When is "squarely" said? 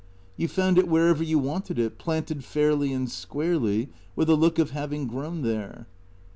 3.07-3.89